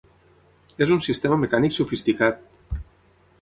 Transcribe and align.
És 0.85 0.93
un 0.95 1.03
sistema 1.07 1.37
mecànic 1.43 1.75
sofisticat! 1.77 2.41